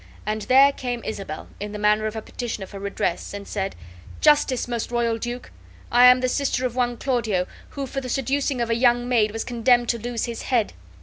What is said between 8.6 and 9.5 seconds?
a young maid, was